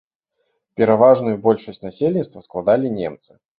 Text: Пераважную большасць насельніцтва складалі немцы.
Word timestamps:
Пераважную 0.81 1.35
большасць 1.45 1.79
насельніцтва 1.85 2.45
складалі 2.49 2.95
немцы. 2.99 3.31